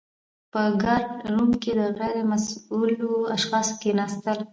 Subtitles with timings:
[0.51, 4.39] په ګارډ روم کي د غیر مسؤلو اشخاصو کښيناستل.